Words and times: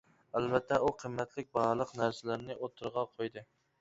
ئەلۋەتتە 0.37 0.79
ئۇ 0.85 0.87
قىممەتلىك 1.03 1.51
باھالىق 1.59 1.93
نەرسىلەرنى 2.01 2.57
ئوتتۇرىغا 2.59 3.05
قويدى. 3.13 3.45